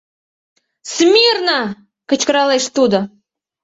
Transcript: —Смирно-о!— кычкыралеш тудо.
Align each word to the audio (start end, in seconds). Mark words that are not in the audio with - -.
—Смирно-о!— 0.93 1.65
кычкыралеш 2.09 2.65
тудо. 2.75 2.99